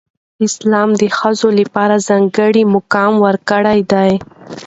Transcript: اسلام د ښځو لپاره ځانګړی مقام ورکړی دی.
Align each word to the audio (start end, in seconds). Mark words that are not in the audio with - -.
اسلام 0.45 0.89
د 1.01 1.03
ښځو 1.17 1.47
لپاره 1.59 1.95
ځانګړی 2.07 2.63
مقام 2.75 3.13
ورکړی 3.25 3.79
دی. 3.91 4.11